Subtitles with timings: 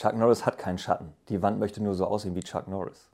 [0.00, 1.12] Chuck Norris hat keinen Schatten.
[1.28, 3.10] Die Wand möchte nur so aussehen wie Chuck Norris.